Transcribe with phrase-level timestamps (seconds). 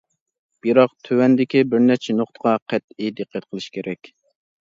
[0.67, 4.13] بىراق تۆۋەندىكى بىر نەچچە نۇقتىغا قەتئىي دىققەت قىلىش كېرەك.